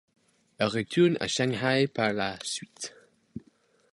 [0.57, 2.95] Elle retourne à Shanghai par la suite.